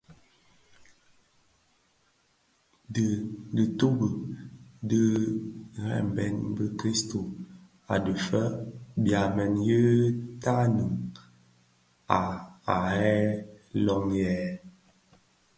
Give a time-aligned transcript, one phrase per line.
[2.93, 4.09] Dhitutubi
[4.89, 5.01] di
[5.73, 7.29] ka dhembèn bi- kristus
[7.93, 8.51] a dhifeg
[9.03, 9.81] byamèn yë
[10.43, 10.93] tannum
[12.19, 12.21] a
[12.65, 13.43] bheg
[13.83, 14.53] nloghèn.